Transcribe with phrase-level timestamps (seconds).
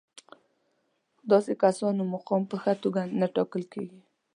[1.31, 3.99] داسې کسانو مقام په ښه توګه نه ټاکل کېږي.